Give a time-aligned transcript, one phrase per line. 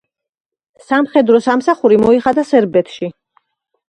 [0.85, 3.11] სამხედრო სამსახური მოიხადა სერბეთში.